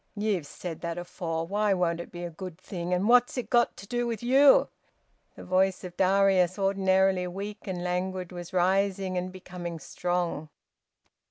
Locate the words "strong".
9.77-10.49